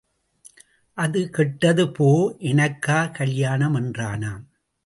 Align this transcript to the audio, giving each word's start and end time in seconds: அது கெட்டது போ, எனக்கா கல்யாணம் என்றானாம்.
அது 0.97 1.29
கெட்டது 1.29 1.91
போ, 1.91 2.35
எனக்கா 2.39 3.11
கல்யாணம் 3.11 3.75
என்றானாம். 3.75 4.43